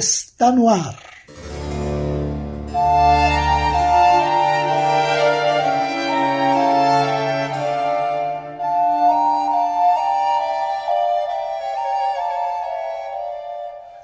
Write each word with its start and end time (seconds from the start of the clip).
está 0.00 0.50
no 0.50 0.68
ar. 0.68 0.98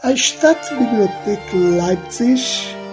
A 0.03 0.13
Stadtbibliothek 0.13 1.57
Leipzig, 1.57 2.43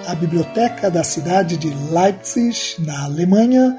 a 0.08 0.16
biblioteca 0.16 0.90
da 0.90 1.04
cidade 1.04 1.58
de 1.58 1.70
Leipzig, 1.92 2.58
na 2.80 3.04
Alemanha, 3.04 3.78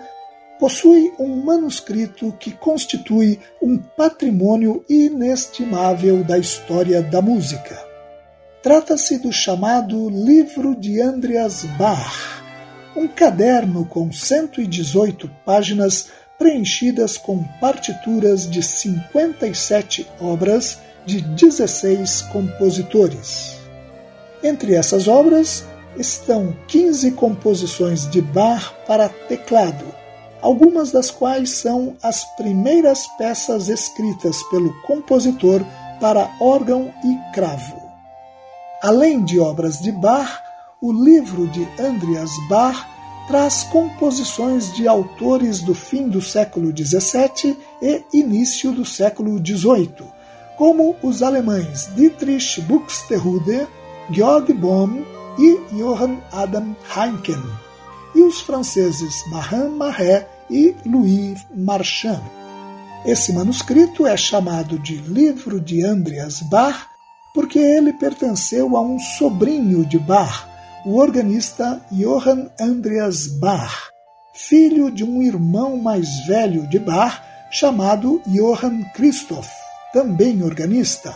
possui 0.61 1.13
um 1.19 1.43
manuscrito 1.43 2.33
que 2.39 2.53
constitui 2.53 3.41
um 3.61 3.77
patrimônio 3.77 4.85
inestimável 4.89 6.23
da 6.23 6.39
história 6.39 7.03
da 7.03 7.21
música. 7.21 7.84
Trata-se 8.65 9.19
do 9.19 9.31
chamado 9.31 10.09
Livro 10.09 10.75
de 10.75 10.99
Andreas 10.99 11.67
Bach, 11.77 12.43
um 12.97 13.07
caderno 13.07 13.85
com 13.85 14.11
118 14.11 15.31
páginas 15.45 16.09
preenchidas 16.39 17.19
com 17.19 17.45
partituras 17.61 18.51
de 18.51 18.63
57 18.63 20.09
obras 20.19 20.79
de 21.05 21.21
16 21.21 22.23
compositores. 22.33 23.59
Entre 24.43 24.75
essas 24.75 25.09
obras 25.09 25.67
estão 25.99 26.57
15 26.67 27.11
composições 27.11 28.09
de 28.09 28.23
Bach 28.23 28.73
para 28.87 29.11
teclado, 29.11 29.85
algumas 30.41 30.91
das 30.91 31.11
quais 31.11 31.51
são 31.51 31.99
as 32.03 32.25
primeiras 32.35 33.07
peças 33.19 33.69
escritas 33.69 34.43
pelo 34.45 34.73
compositor 34.87 35.63
para 36.01 36.35
órgão 36.41 36.91
e 37.05 37.35
cravo. 37.35 37.84
Além 38.85 39.25
de 39.25 39.41
obras 39.41 39.81
de 39.81 39.91
Bach, 39.91 40.43
o 40.79 40.93
livro 40.93 41.49
de 41.49 41.67
Andreas 41.81 42.33
Bach 42.51 42.87
traz 43.27 43.65
composições 43.65 44.71
de 44.75 44.87
autores 44.87 45.63
do 45.63 45.75
fim 45.75 46.07
do 46.07 46.21
século 46.21 46.71
XVII 46.71 47.57
e 47.81 48.05
início 48.13 48.73
do 48.73 48.85
século 48.85 49.39
XVIII, 49.39 50.05
como 50.59 50.95
os 51.03 51.23
alemães 51.23 51.89
Dietrich 51.97 52.61
Buxtehude, 52.61 53.67
Georg 54.11 54.53
Bohm 54.53 55.03
e 55.39 55.59
Johann 55.73 56.19
Adam 56.31 56.77
Heinken, 56.95 57.43
e 58.15 58.21
os 58.21 58.43
franceses 58.43 59.27
Marin 59.29 59.71
Marais 59.79 60.27
e 60.51 60.77
Louis 60.85 61.39
Marchand. 61.57 62.21
Esse 63.07 63.33
manuscrito 63.33 64.07
é 64.07 64.15
chamado 64.15 64.79
de 64.79 64.97
Livro 64.97 65.59
de 65.59 65.83
Andreas 65.83 66.43
Bach 66.43 66.94
porque 67.35 67.59
ele 67.59 67.93
pertenceu 67.93 68.77
a 68.77 68.81
um 68.81 68.97
sobrinho 68.99 69.85
de 69.85 69.99
Bach, 69.99 70.47
o 70.87 70.97
organista 70.97 71.85
Johann 71.91 72.49
Andreas 72.61 73.27
Bach, 73.27 73.91
filho 74.33 74.89
de 74.89 75.03
um 75.03 75.21
irmão 75.21 75.77
mais 75.77 76.25
velho 76.27 76.69
de 76.69 76.79
Bach 76.79 77.21
chamado 77.51 78.23
Johann 78.27 78.85
Christoph, 78.95 79.51
também 79.93 80.43
organista, 80.45 81.13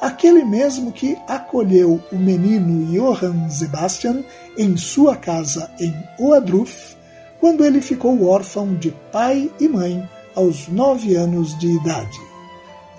aquele 0.00 0.44
mesmo 0.44 0.92
que 0.92 1.16
acolheu 1.26 1.98
o 2.12 2.16
menino 2.16 2.84
Johann 2.92 3.48
Sebastian 3.48 4.22
em 4.58 4.76
sua 4.76 5.16
casa 5.16 5.70
em 5.80 5.94
Oadruf, 6.18 6.94
quando 7.40 7.64
ele 7.64 7.80
ficou 7.80 8.26
órfão 8.26 8.74
de 8.74 8.90
pai 9.10 9.50
e 9.58 9.66
mãe 9.66 10.06
aos 10.34 10.68
nove 10.68 11.14
anos 11.14 11.58
de 11.58 11.68
idade. 11.68 12.33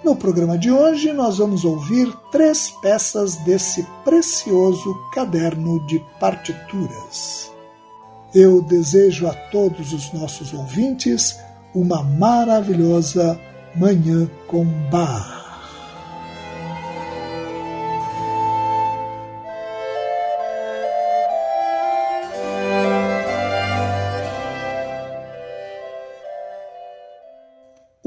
No 0.06 0.16
programa 0.16 0.56
de 0.56 0.72
hoje, 0.72 1.12
nós 1.12 1.40
vamos 1.40 1.66
ouvir 1.66 2.16
três 2.32 2.70
peças 2.70 3.38
desse 3.38 3.84
precioso 4.04 4.94
caderno 5.12 5.84
de 5.88 6.00
partituras. 6.20 7.52
Eu 8.32 8.62
desejo 8.62 9.26
a 9.26 9.34
todos 9.34 9.94
os 9.94 10.14
nossos 10.14 10.54
ouvintes 10.54 11.40
uma 11.74 12.04
maravilhosa 12.04 13.40
Manhã 13.76 14.30
com 14.46 14.64
Bar. 14.92 15.45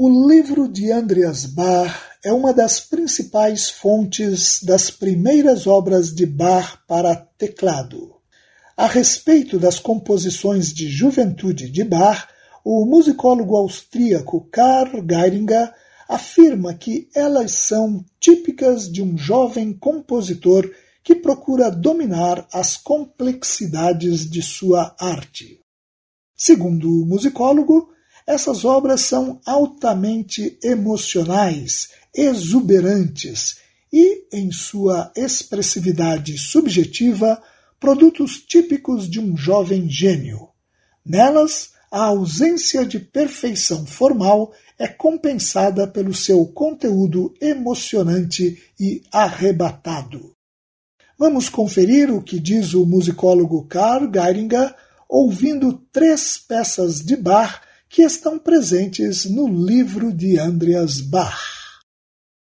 O 0.01 0.29
livro 0.29 0.69
de 0.69 0.93
Andreas 0.93 1.45
Bach 1.45 1.93
é 2.23 2.31
uma 2.31 2.53
das 2.53 2.79
principais 2.79 3.69
fontes 3.69 4.63
das 4.63 4.89
primeiras 4.89 5.67
obras 5.67 6.15
de 6.15 6.25
Bach 6.25 6.77
para 6.87 7.13
teclado. 7.13 8.15
A 8.77 8.87
respeito 8.87 9.59
das 9.59 9.77
composições 9.77 10.73
de 10.73 10.87
juventude 10.87 11.69
de 11.69 11.83
Bach, 11.83 12.29
o 12.63 12.85
musicólogo 12.85 13.57
austríaco 13.57 14.47
Karl 14.49 15.03
Geiringer 15.05 15.69
afirma 16.07 16.73
que 16.73 17.09
elas 17.13 17.51
são 17.51 18.01
típicas 18.21 18.89
de 18.89 19.03
um 19.03 19.17
jovem 19.17 19.73
compositor 19.73 20.71
que 21.03 21.13
procura 21.13 21.69
dominar 21.69 22.47
as 22.53 22.77
complexidades 22.77 24.29
de 24.29 24.41
sua 24.41 24.95
arte. 24.97 25.59
Segundo 26.37 26.89
o 26.89 27.05
musicólogo, 27.05 27.89
essas 28.29 28.63
obras 28.63 29.01
são 29.01 29.41
altamente 29.43 30.55
emocionais, 30.63 31.89
exuberantes 32.13 33.57
e, 33.91 34.27
em 34.31 34.51
sua 34.51 35.11
expressividade 35.15 36.37
subjetiva, 36.37 37.41
produtos 37.79 38.39
típicos 38.39 39.09
de 39.09 39.19
um 39.19 39.35
jovem 39.35 39.89
gênio. 39.89 40.47
Nelas, 41.03 41.71
a 41.91 42.03
ausência 42.03 42.85
de 42.85 42.99
perfeição 42.99 43.83
formal 43.87 44.53
é 44.77 44.87
compensada 44.87 45.87
pelo 45.87 46.13
seu 46.13 46.45
conteúdo 46.45 47.33
emocionante 47.41 48.61
e 48.79 49.01
arrebatado. 49.11 50.35
Vamos 51.17 51.49
conferir 51.49 52.13
o 52.13 52.21
que 52.21 52.39
diz 52.39 52.75
o 52.75 52.85
musicólogo 52.85 53.65
Karl 53.65 54.07
Geiringer 54.13 54.75
ouvindo 55.09 55.81
três 55.91 56.37
peças 56.37 57.03
de 57.03 57.15
Bach 57.15 57.67
que 57.89 58.03
estão 58.03 58.37
presentes 58.37 59.25
no 59.25 59.47
livro 59.47 60.13
de 60.13 60.37
Andreas 60.37 61.01
Bach. 61.01 61.41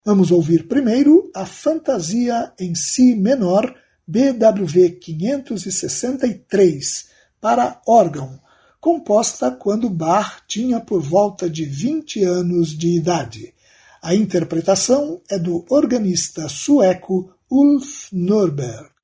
Vamos 0.05 0.31
ouvir 0.31 0.69
primeiro 0.69 1.31
a 1.35 1.47
Fantasia 1.47 2.53
em 2.61 2.75
Si 2.75 3.17
menor, 3.17 3.75
BWV 4.07 4.91
563, 5.01 7.09
para 7.41 7.81
órgão, 7.87 8.39
composta 8.79 9.51
quando 9.51 9.89
Bach 9.89 10.43
tinha 10.47 10.81
por 10.81 11.01
volta 11.01 11.49
de 11.49 11.65
20 11.65 12.25
anos 12.25 12.77
de 12.77 12.99
idade. 12.99 13.55
A 14.03 14.15
interpretação 14.15 15.23
é 15.31 15.39
do 15.39 15.65
organista 15.71 16.47
sueco 16.49 17.33
Ulf 17.51 18.13
Norberg. 18.13 18.98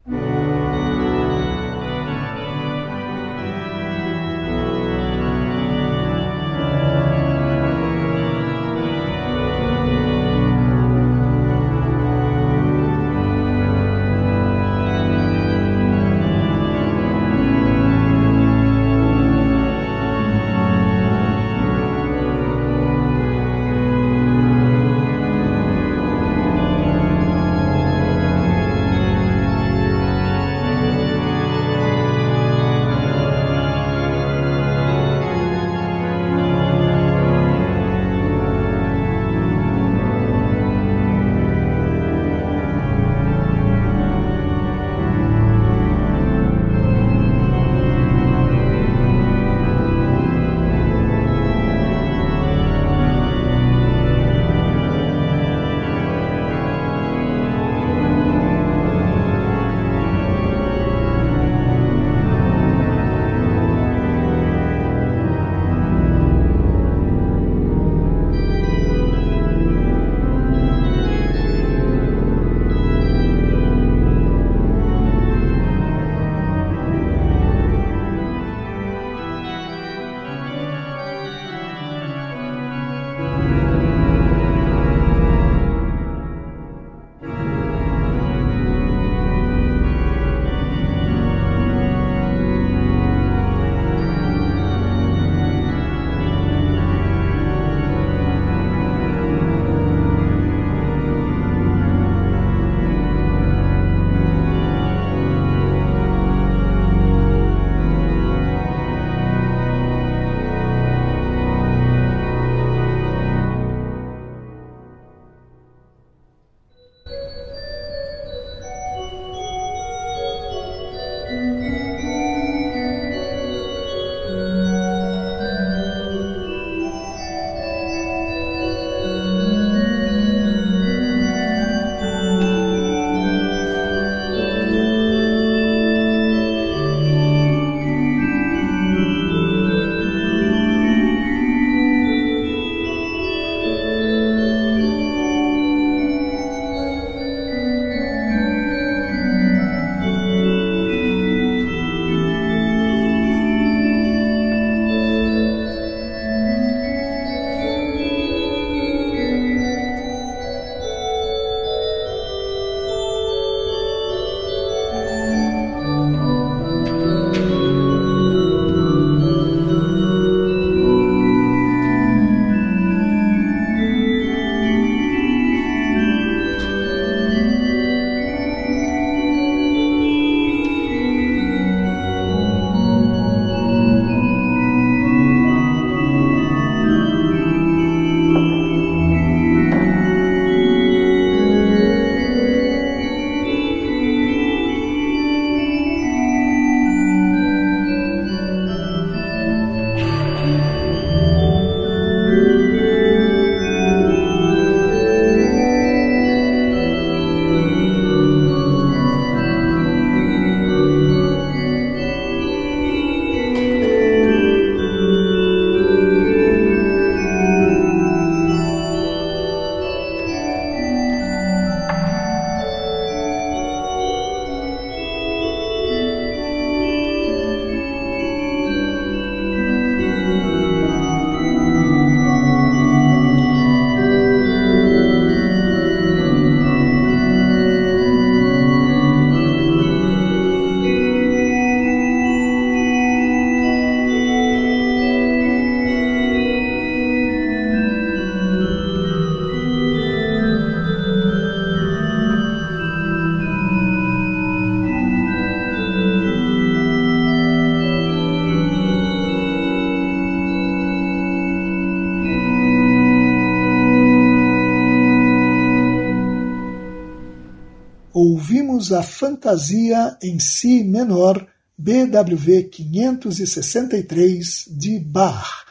Fantasia 269.24 270.18
em 270.22 270.38
Si 270.38 270.84
menor, 270.84 271.46
BWV 271.78 272.64
563, 272.64 274.66
de 274.68 275.00
Bach, 275.00 275.64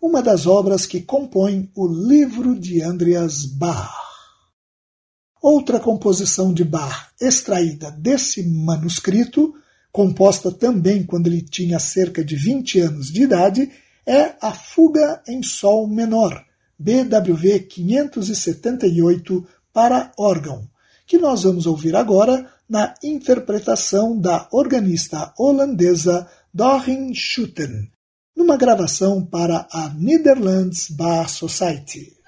uma 0.00 0.22
das 0.22 0.46
obras 0.46 0.86
que 0.86 1.00
compõem 1.00 1.68
o 1.74 1.88
livro 1.88 2.56
de 2.56 2.80
Andreas 2.80 3.44
Bach. 3.44 3.92
Outra 5.42 5.80
composição 5.80 6.54
de 6.54 6.62
Bach 6.62 7.08
extraída 7.20 7.90
desse 7.90 8.48
manuscrito, 8.48 9.54
composta 9.90 10.52
também 10.52 11.02
quando 11.02 11.26
ele 11.26 11.42
tinha 11.42 11.80
cerca 11.80 12.24
de 12.24 12.36
20 12.36 12.78
anos 12.78 13.10
de 13.10 13.24
idade, 13.24 13.72
é 14.06 14.36
a 14.40 14.52
Fuga 14.52 15.20
em 15.26 15.42
Sol 15.42 15.88
Menor, 15.88 16.44
BWV 16.78 17.58
578 17.58 19.44
para 19.72 20.12
órgão, 20.16 20.70
que 21.08 21.18
nós 21.18 21.42
vamos 21.42 21.66
ouvir 21.66 21.96
agora 21.96 22.48
na 22.70 22.94
interpretação 23.02 24.16
da 24.16 24.46
organista 24.52 25.34
holandesa 25.36 26.30
Doreen 26.54 27.12
Schutten, 27.12 27.90
numa 28.36 28.56
gravação 28.56 29.26
para 29.26 29.66
a 29.72 29.88
Netherlands 29.88 30.88
Bar 30.88 31.28
Society. 31.28 32.19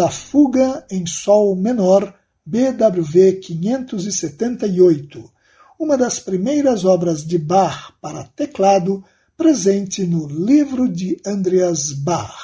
A 0.00 0.10
Fuga 0.10 0.84
em 0.90 1.06
Sol 1.06 1.56
Menor, 1.56 2.14
BWV 2.44 3.40
578, 3.40 5.30
uma 5.78 5.96
das 5.96 6.18
primeiras 6.18 6.84
obras 6.84 7.24
de 7.24 7.38
Bach 7.38 7.92
para 8.00 8.24
teclado 8.24 9.04
presente 9.36 10.06
no 10.06 10.26
livro 10.26 10.88
de 10.88 11.20
Andreas 11.26 11.92
Bach. 11.92 12.34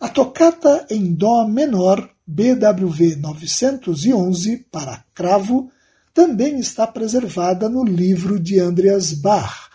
A 0.00 0.08
tocata 0.08 0.86
em 0.90 1.14
Dó 1.14 1.46
menor, 1.46 2.10
BWV 2.26 3.16
911, 3.16 4.66
para 4.70 5.04
cravo, 5.14 5.70
também 6.12 6.58
está 6.58 6.86
preservada 6.86 7.68
no 7.68 7.84
livro 7.84 8.40
de 8.40 8.58
Andreas 8.58 9.12
Bach, 9.12 9.70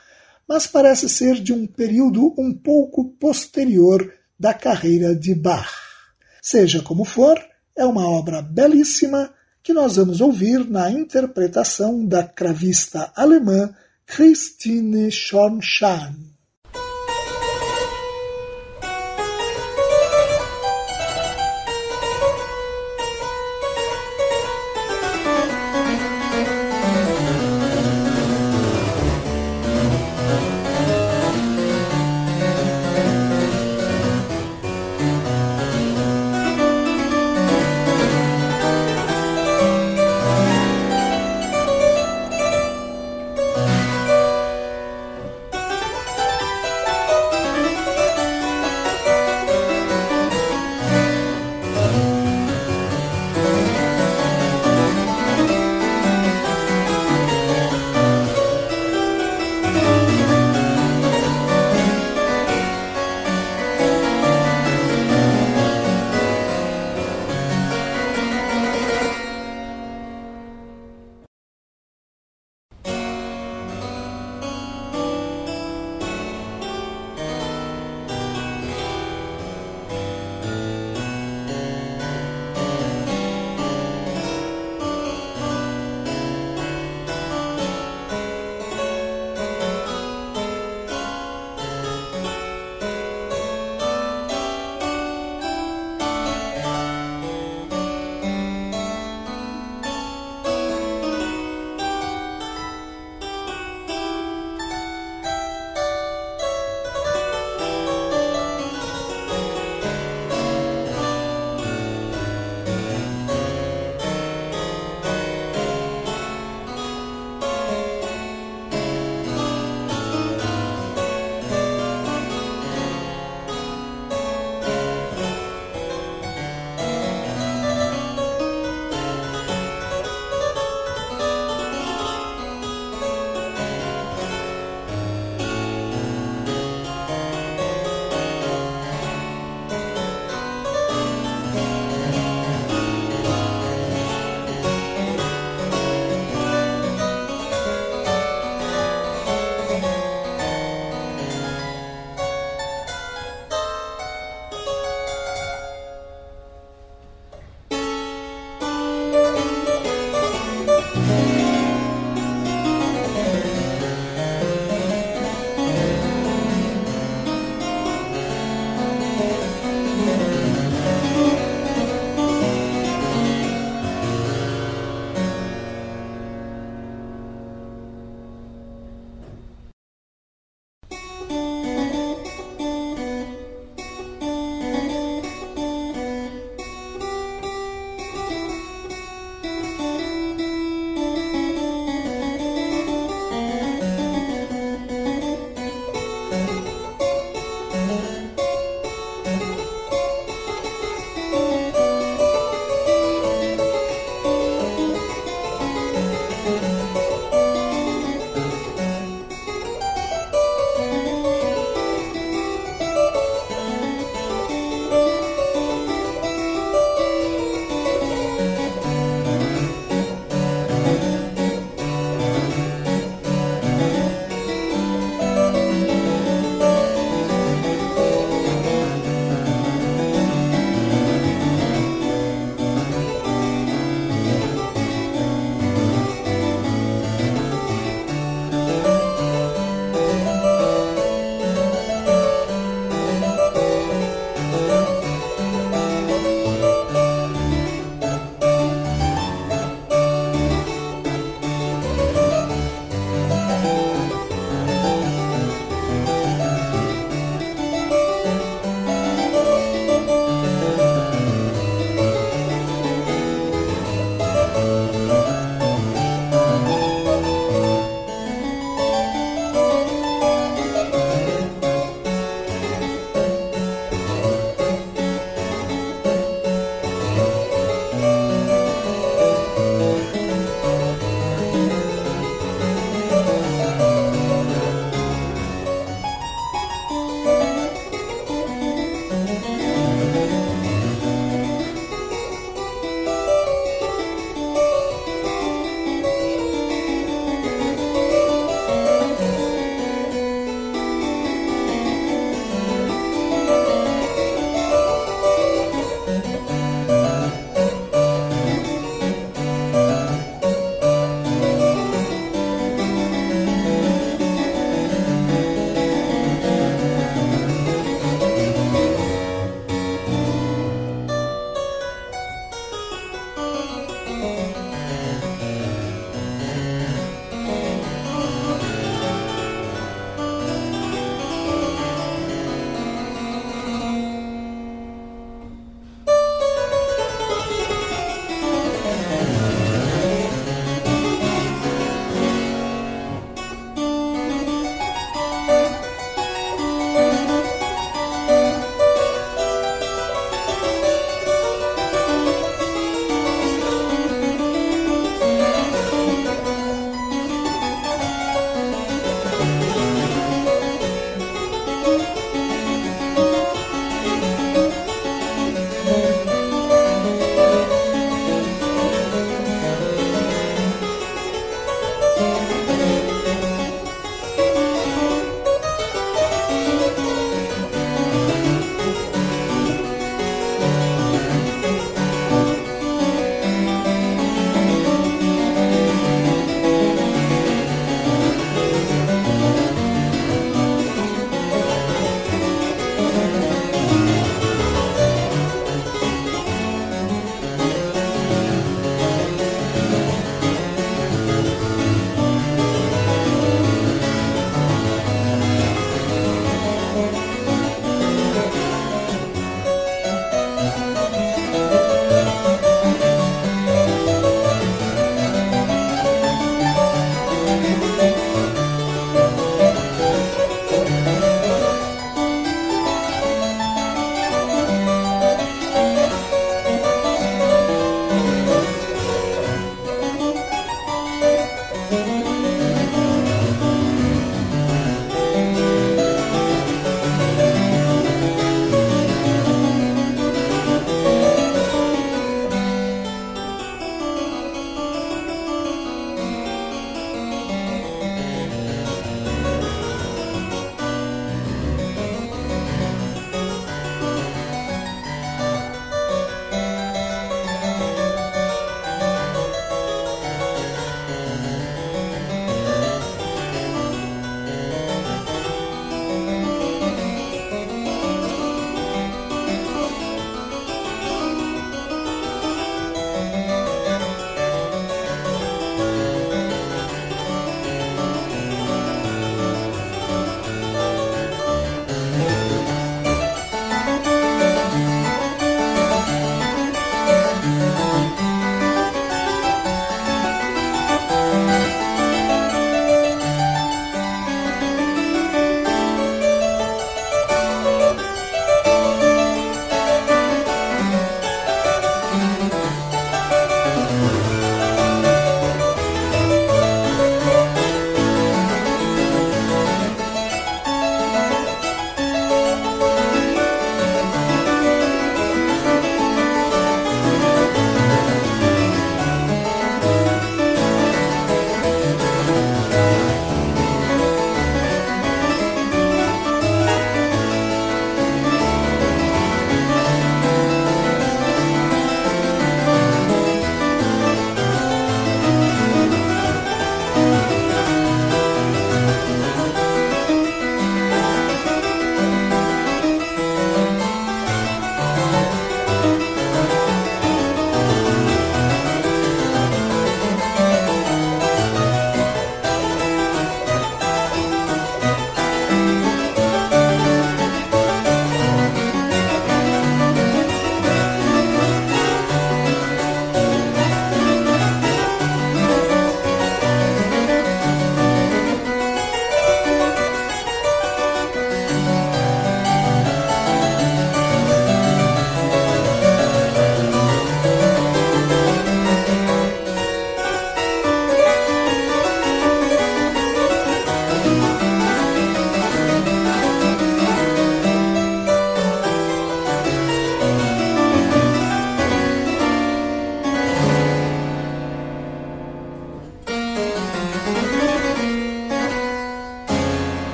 mas 0.48 0.68
parece 0.68 1.08
ser 1.08 1.36
de 1.36 1.54
um 1.54 1.66
período 1.66 2.34
um 2.38 2.54
pouco 2.54 3.06
posterior 3.20 4.14
da 4.40 4.54
carreira 4.54 5.16
de 5.16 5.34
Bach. 5.34 5.85
Seja 6.48 6.80
como 6.84 7.04
for, 7.04 7.44
é 7.76 7.84
uma 7.84 8.08
obra 8.08 8.40
belíssima 8.40 9.34
que 9.64 9.74
nós 9.74 9.96
vamos 9.96 10.22
ouvir 10.22 10.64
na 10.70 10.92
interpretação 10.92 12.06
da 12.06 12.24
cravista 12.24 13.12
alemã 13.16 13.74
Christine 14.06 15.10
Schornstein. 15.10 16.35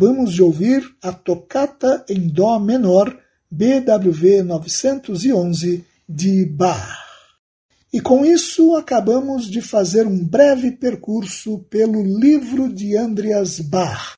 Acabamos 0.00 0.32
de 0.32 0.42
ouvir 0.42 0.82
a 1.02 1.12
tocata 1.12 2.02
em 2.08 2.26
Dó 2.26 2.58
menor 2.58 3.14
BWV 3.50 4.42
911 4.44 5.84
de 6.08 6.46
Bach. 6.46 6.96
E 7.92 8.00
com 8.00 8.24
isso 8.24 8.76
acabamos 8.76 9.44
de 9.44 9.60
fazer 9.60 10.06
um 10.06 10.24
breve 10.24 10.72
percurso 10.72 11.58
pelo 11.68 12.02
livro 12.02 12.72
de 12.72 12.96
Andreas 12.96 13.60
Bach, 13.60 14.14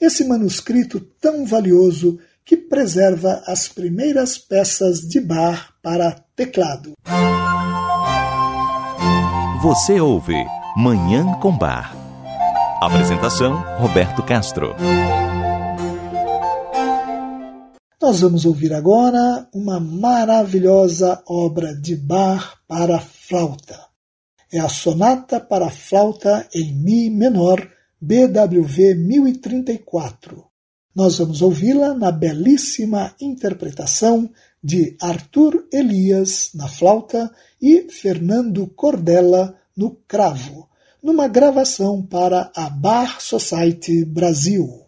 esse 0.00 0.24
manuscrito 0.24 1.00
tão 1.20 1.44
valioso 1.44 2.18
que 2.42 2.56
preserva 2.56 3.42
as 3.46 3.68
primeiras 3.68 4.38
peças 4.38 5.00
de 5.00 5.20
Bach 5.20 5.68
para 5.82 6.12
teclado. 6.34 6.94
Você 9.60 10.00
ouve 10.00 10.46
Manhã 10.78 11.34
com 11.42 11.54
Bar. 11.54 12.05
Apresentação: 12.80 13.64
Roberto 13.78 14.22
Castro. 14.22 14.76
Nós 18.00 18.20
vamos 18.20 18.44
ouvir 18.44 18.74
agora 18.74 19.48
uma 19.54 19.80
maravilhosa 19.80 21.22
obra 21.26 21.74
de 21.74 21.96
Bach 21.96 22.58
para 22.68 23.00
flauta. 23.00 23.80
É 24.52 24.58
a 24.60 24.68
Sonata 24.68 25.40
para 25.40 25.70
Flauta 25.70 26.46
em 26.54 26.74
Mi 26.74 27.08
menor, 27.08 27.66
BWV 27.98 28.94
1034. 28.94 30.44
Nós 30.94 31.16
vamos 31.16 31.40
ouvi-la 31.40 31.94
na 31.94 32.12
belíssima 32.12 33.14
interpretação 33.18 34.30
de 34.62 34.94
Arthur 35.00 35.66
Elias 35.72 36.50
na 36.54 36.68
flauta 36.68 37.30
e 37.60 37.90
Fernando 37.90 38.66
Cordella 38.66 39.56
no 39.74 39.92
cravo 40.06 40.68
numa 41.06 41.28
gravação 41.28 42.02
para 42.02 42.50
a 42.56 42.68
Bar 42.68 43.20
Society 43.20 44.04
Brasil. 44.04 44.85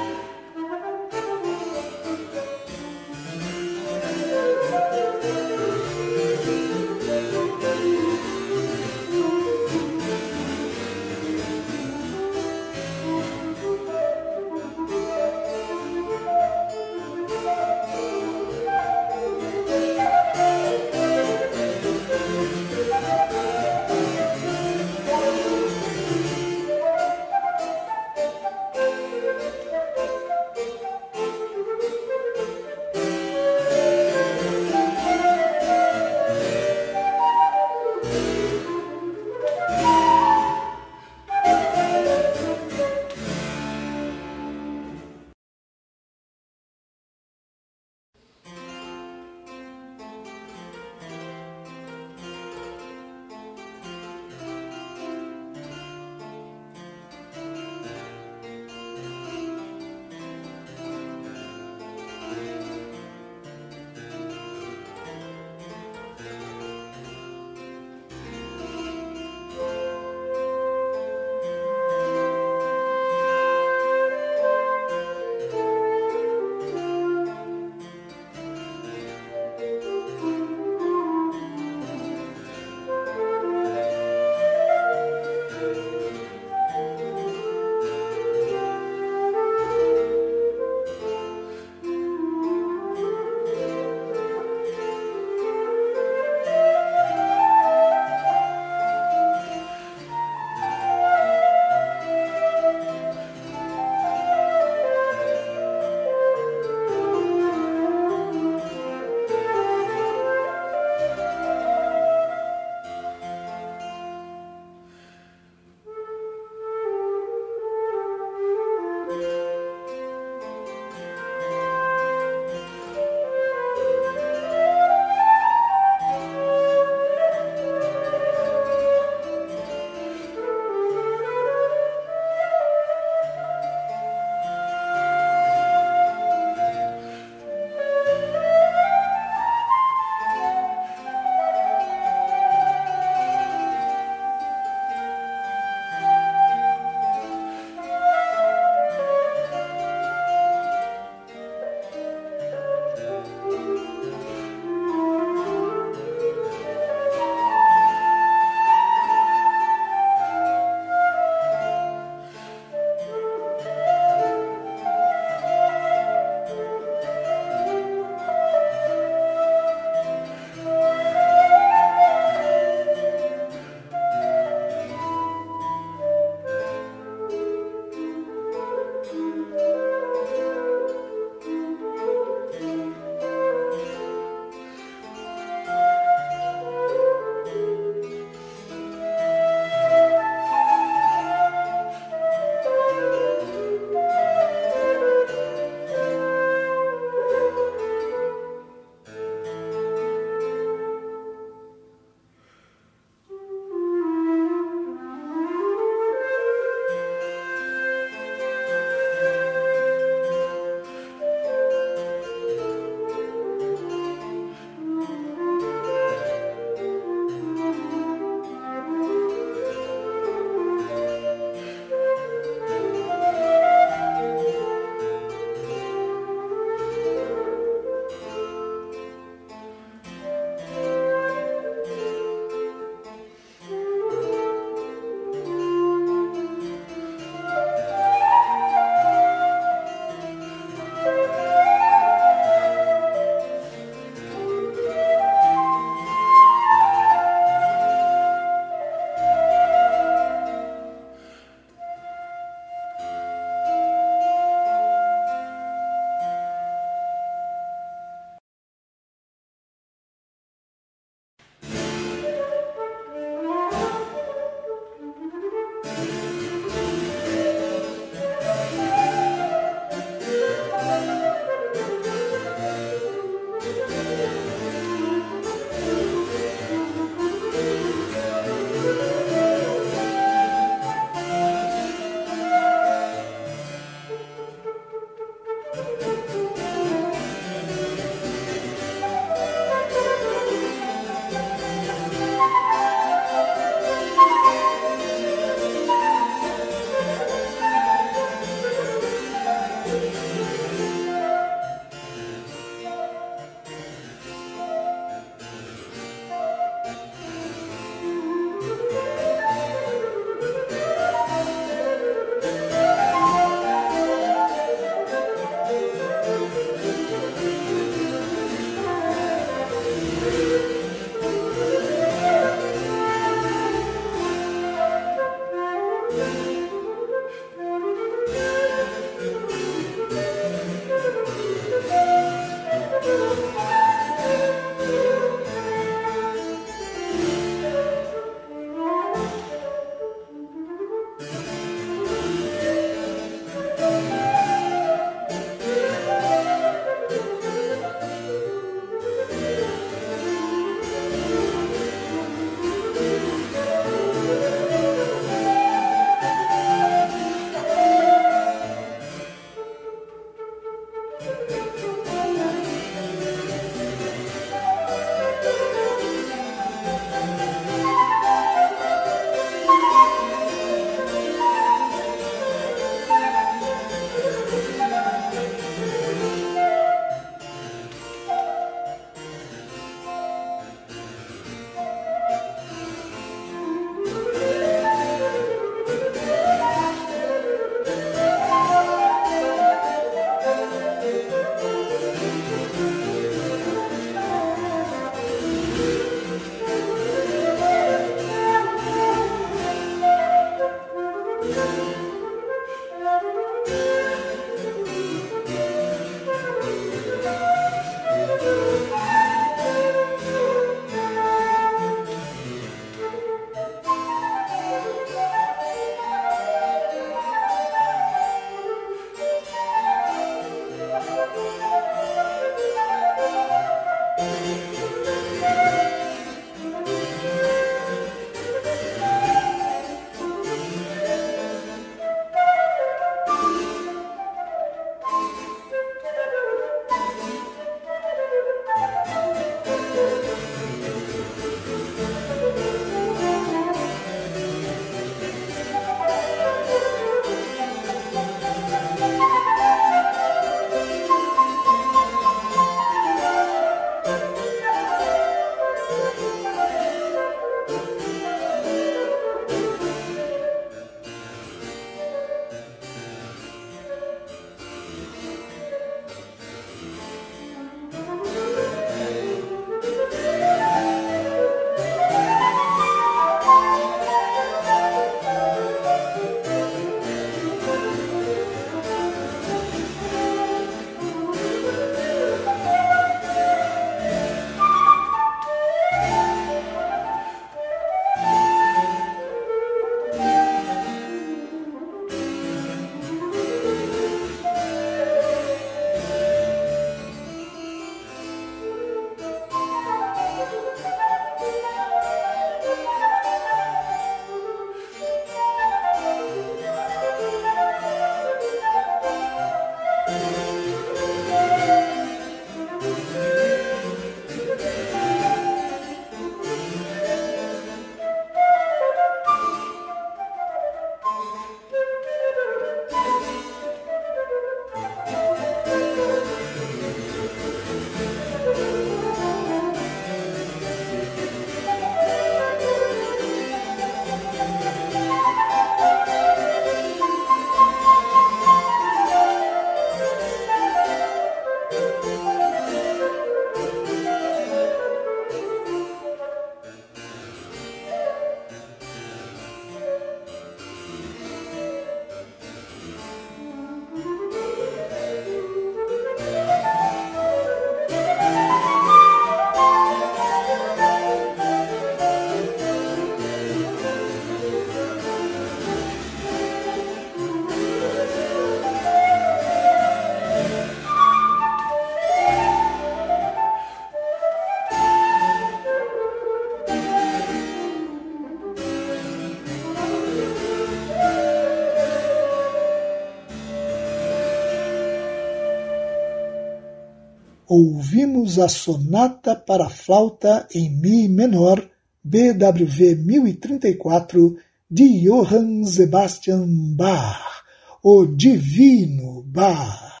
Ouvimos 587.54 588.40
a 588.40 588.48
Sonata 588.48 589.36
para 589.36 589.68
Flauta 589.68 590.44
em 590.52 590.68
Mi 590.70 591.08
menor, 591.08 591.64
BWV 592.02 592.96
1034, 592.96 594.36
de 594.68 595.04
Johann 595.04 595.64
Sebastian 595.64 596.46
Bach, 596.76 597.44
o 597.80 598.06
Divino 598.06 599.22
Bach. 599.26 600.00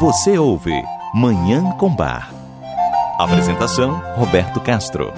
Você 0.00 0.38
ouve 0.38 0.82
Manhã 1.14 1.70
com 1.72 1.94
Bar. 1.94 2.32
Apresentação: 3.18 4.00
Roberto 4.16 4.58
Castro. 4.60 5.12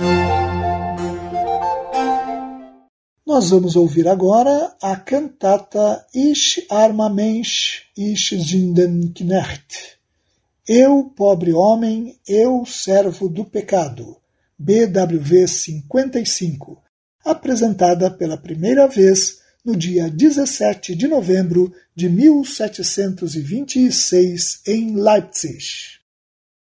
Nós 3.31 3.51
vamos 3.51 3.77
ouvir 3.77 4.09
agora 4.09 4.75
a 4.83 4.97
cantata 4.97 6.05
Ich 6.13 6.67
armer 6.69 7.15
Mensch, 7.15 7.85
ich 7.97 8.31
Sündenknecht. 8.31 10.01
Eu, 10.67 11.05
pobre 11.15 11.53
homem, 11.53 12.19
eu, 12.27 12.67
servo 12.67 13.29
do 13.29 13.45
pecado. 13.45 14.17
BWV 14.59 15.47
55, 15.47 16.83
apresentada 17.25 18.11
pela 18.11 18.37
primeira 18.37 18.89
vez 18.89 19.39
no 19.65 19.77
dia 19.77 20.11
17 20.11 20.97
de 20.97 21.07
novembro 21.07 21.73
de 21.95 22.09
1726 22.09 24.63
em 24.67 24.97
Leipzig. 24.97 26.01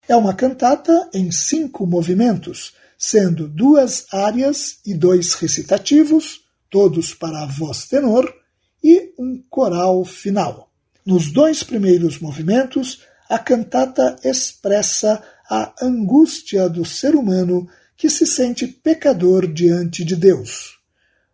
É 0.07 0.15
uma 0.15 0.33
cantata 0.33 1.09
em 1.13 1.33
cinco 1.33 1.85
movimentos, 1.85 2.73
sendo 2.97 3.45
duas 3.45 4.05
áreas 4.09 4.77
e 4.85 4.93
dois 4.93 5.33
recitativos, 5.33 6.44
todos 6.75 7.13
para 7.13 7.43
a 7.43 7.45
voz 7.45 7.85
tenor, 7.85 8.35
e 8.83 9.13
um 9.17 9.41
coral 9.49 10.03
final. 10.03 10.69
Nos 11.05 11.31
dois 11.31 11.63
primeiros 11.63 12.19
movimentos, 12.19 13.01
a 13.29 13.39
cantata 13.39 14.17
expressa 14.25 15.23
a 15.49 15.73
angústia 15.81 16.67
do 16.67 16.83
ser 16.83 17.15
humano 17.15 17.65
que 17.95 18.09
se 18.09 18.27
sente 18.27 18.67
pecador 18.67 19.47
diante 19.47 20.03
de 20.03 20.17
Deus. 20.17 20.77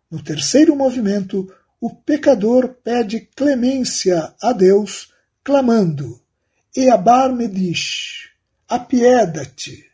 No 0.08 0.22
terceiro 0.22 0.76
movimento, 0.76 1.52
o 1.80 1.90
pecador 1.92 2.76
pede 2.84 3.28
clemência 3.34 4.32
a 4.40 4.52
Deus, 4.52 5.12
clamando: 5.42 6.20
Eabar-me 6.76 7.48
dish, 7.48 8.30
apieda-te, 8.68 9.86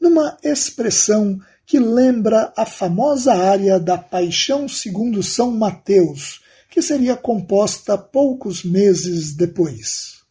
numa 0.00 0.38
expressão 0.40 1.40
que 1.66 1.78
lembra 1.78 2.52
a 2.56 2.66
famosa 2.66 3.32
área 3.32 3.80
da 3.80 3.96
Paixão 3.96 4.68
segundo 4.68 5.22
São 5.22 5.50
Mateus, 5.50 6.42
que 6.70 6.82
seria 6.82 7.16
composta 7.16 7.96
poucos 7.96 8.64
meses 8.64 9.34
depois. 9.34 10.22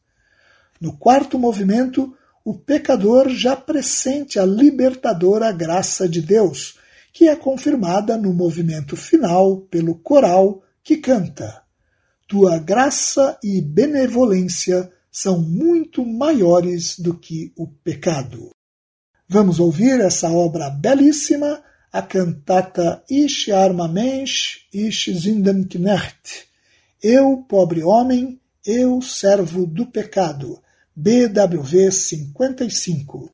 No 0.79 0.91
quarto 0.97 1.39
movimento, 1.39 2.13
o 2.43 2.53
pecador 2.53 3.29
já 3.29 3.55
pressente 3.55 4.38
a 4.38 4.45
libertadora 4.45 5.51
graça 5.51 6.07
de 6.09 6.21
Deus, 6.21 6.77
que 7.13 7.27
é 7.29 7.36
confirmada 7.36 8.17
no 8.17 8.34
movimento 8.34 8.97
final 8.97 9.61
pelo 9.61 9.95
coral 9.95 10.61
que 10.84 10.97
canta: 10.97 11.63
Tua 12.27 12.57
graça 12.57 13.38
e 13.41 13.61
benevolência 13.61 14.91
são 15.09 15.39
muito 15.39 16.05
maiores 16.05 16.99
do 16.99 17.13
que 17.13 17.53
o 17.55 17.67
pecado. 17.67 18.49
Vamos 19.28 19.59
ouvir 19.59 19.99
essa 20.01 20.30
obra 20.30 20.69
belíssima, 20.69 21.61
a 21.91 22.01
cantata 22.01 23.03
Ich 23.09 23.51
armer 23.51 23.88
Mensch, 23.88 24.67
Ich 24.74 25.05
Sündenknecht. 25.05 26.47
Eu, 27.01 27.45
pobre 27.47 27.84
homem, 27.84 28.39
eu, 28.65 29.01
servo 29.01 29.65
do 29.65 29.86
pecado. 29.86 30.61
BWV 30.95 31.91
55. 31.91 33.30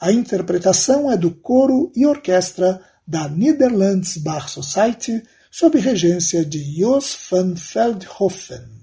A 0.00 0.12
interpretação 0.12 1.10
é 1.10 1.16
do 1.16 1.30
coro 1.30 1.90
e 1.96 2.06
orquestra 2.06 2.80
da 3.06 3.28
Netherlands 3.28 4.18
Bar 4.18 4.48
Society, 4.48 5.22
sob 5.50 5.78
regência 5.78 6.44
de 6.44 6.62
Jos 6.78 7.16
van 7.30 7.54
Veldhoven. 7.54 8.77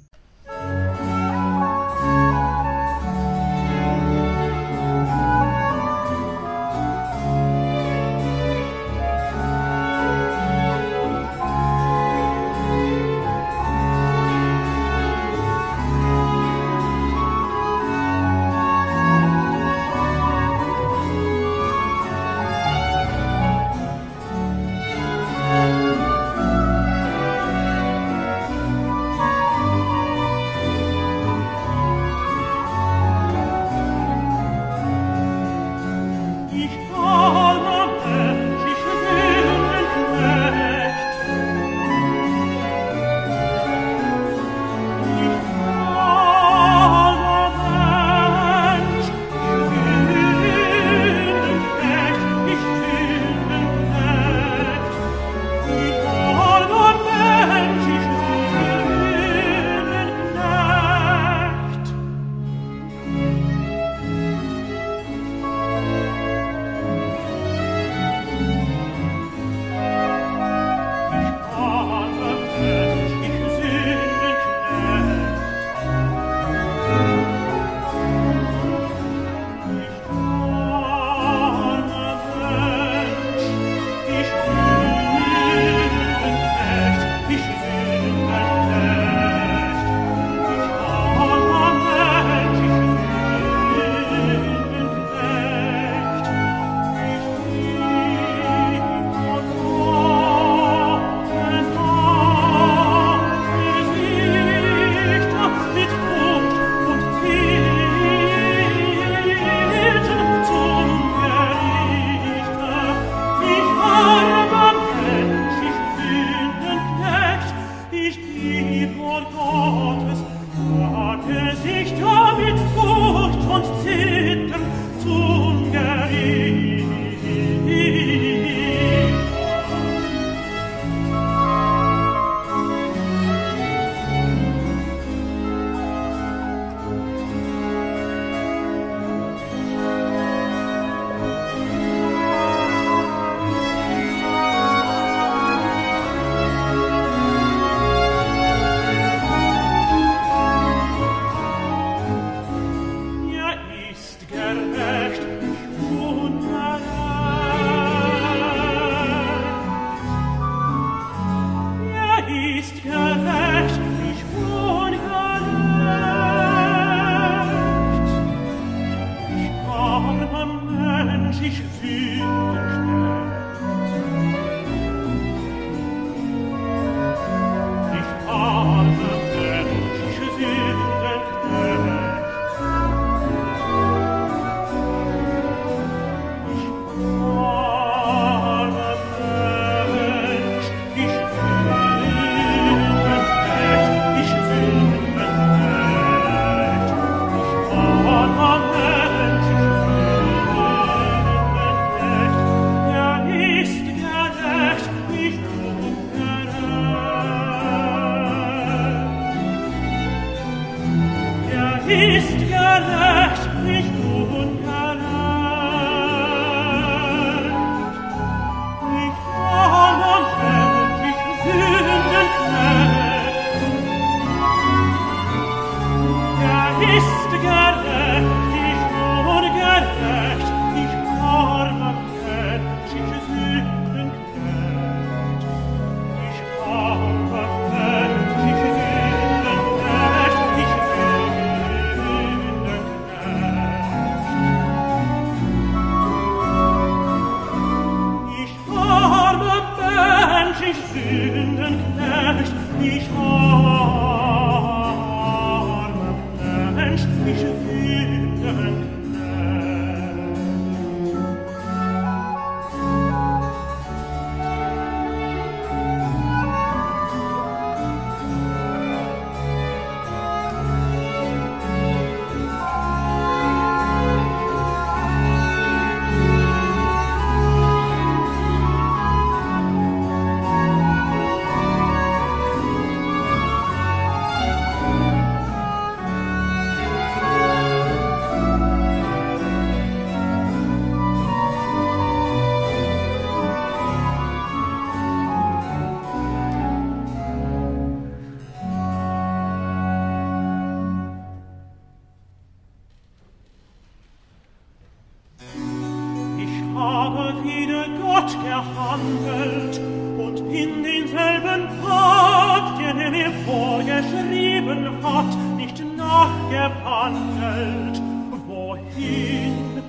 habe 306.85 307.43
wieder 307.43 307.87
Gott 308.01 308.31
gehandelt 308.43 309.79
und 310.17 310.49
bin 310.51 310.83
denselben 310.83 311.67
Pfad, 311.81 312.79
den 312.79 312.99
er 312.99 313.11
mir 313.11 313.31
vorgeschrieben 313.45 315.03
hat, 315.03 315.35
nicht 315.57 315.83
nachgewandelt. 315.97 318.01
Wohin 318.47 319.81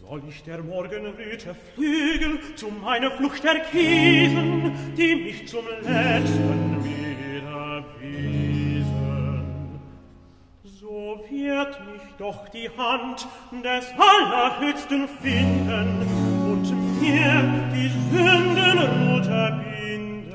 soll 0.00 0.22
ich 0.28 0.42
der 0.44 0.62
Morgenröte 0.62 1.54
fliegen, 1.74 2.38
zu 2.56 2.68
meiner 2.82 3.10
Flucht 3.10 3.44
erkiesen, 3.44 4.72
die 4.96 5.14
mich 5.14 5.46
zum 5.46 5.66
Letzten 5.82 6.84
will? 6.84 6.97
führt 11.28 11.78
mich 11.86 12.02
doch 12.18 12.48
die 12.48 12.70
Hand 12.76 13.26
des 13.62 13.86
Allerhöchsten 13.98 15.08
finden 15.22 16.06
und 16.50 17.00
mir 17.00 17.44
die 17.74 17.90
Sünden 18.10 19.14
unterbinden. 19.14 20.28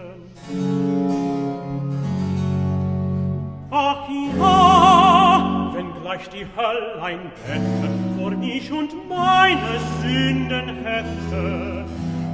Ach 3.71 4.07
ja, 4.37 5.71
wenn 5.73 6.01
gleich 6.01 6.29
die 6.29 6.45
Hölle 6.55 7.01
ein 7.01 7.31
Bett 7.47 8.19
vor 8.19 8.31
mich 8.31 8.71
und 8.71 9.09
meine 9.09 9.79
Sünden 10.01 10.85
hätte, 10.85 11.85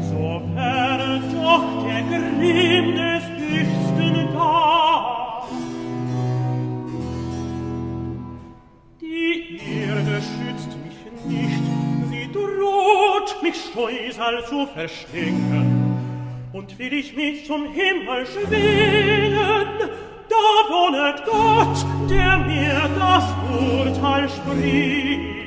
so 0.01 0.41
wäre 0.53 1.22
doch 1.34 1.86
der 1.86 2.01
Grimm 2.03 2.95
des 2.95 3.24
Höchsten 3.38 4.34
da. 4.34 5.18
Schützt 10.20 10.76
mich 10.84 11.39
nicht, 11.39 11.63
sie 12.09 12.30
droht, 12.34 13.41
mich 13.41 13.55
Scheusal 13.74 14.45
zu 14.45 14.67
verschlingen. 14.67 15.95
Und 16.51 16.78
will 16.78 16.91
ich 16.91 17.15
mich 17.15 17.45
zum 17.45 17.72
Himmel 17.72 18.26
schwingen, 18.26 19.67
da 20.28 20.45
wohnet 20.70 21.24
Gott, 21.26 21.86
der 22.09 22.38
mir 22.38 22.89
das 22.99 23.24
Urteil 23.49 24.28
spricht. 24.28 25.38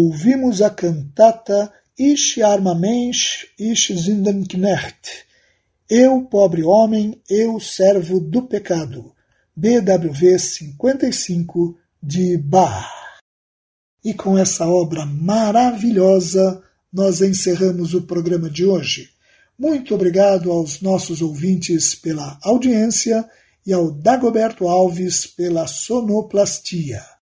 Ouvimos 0.00 0.62
a 0.62 0.70
cantata 0.70 1.72
Ich 1.98 2.42
armer 2.42 2.74
Mensch, 2.74 3.46
ich 3.58 3.86
Sündenknecht. 3.86 5.26
Eu, 5.88 6.22
pobre 6.22 6.62
homem, 6.62 7.20
eu, 7.28 7.60
servo 7.60 8.18
do 8.18 8.42
pecado. 8.42 9.12
BWV 9.54 10.38
55 10.38 11.76
de 12.02 12.38
Bach. 12.38 12.88
E 14.02 14.14
com 14.14 14.38
essa 14.38 14.66
obra 14.66 15.04
maravilhosa, 15.04 16.62
nós 16.90 17.20
encerramos 17.20 17.92
o 17.92 18.02
programa 18.02 18.48
de 18.48 18.64
hoje. 18.64 19.10
Muito 19.58 19.94
obrigado 19.94 20.50
aos 20.50 20.80
nossos 20.80 21.20
ouvintes 21.20 21.94
pela 21.94 22.38
audiência 22.42 23.28
e 23.66 23.74
ao 23.74 23.90
Dagoberto 23.90 24.66
Alves 24.66 25.26
pela 25.26 25.66
sonoplastia. 25.66 27.19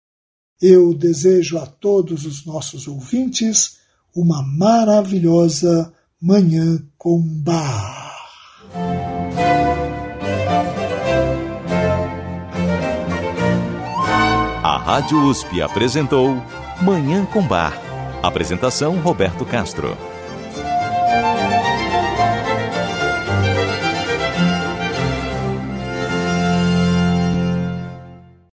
Eu 0.62 0.92
desejo 0.92 1.60
a 1.60 1.68
todos 1.68 2.26
os 2.26 2.44
nossos 2.44 2.88
ouvintes 2.88 3.78
uma 4.16 4.42
maravilhosa 4.42 5.94
Manhã 6.20 6.84
com 6.98 7.22
Bar. 7.22 8.16
A 14.64 14.78
Rádio 14.80 15.22
USP 15.30 15.62
apresentou 15.62 16.44
Manhã 16.82 17.24
com 17.28 17.48
Bar. 17.48 17.80
Apresentação 18.24 19.00
Roberto 19.00 19.46
Castro. 19.46 19.96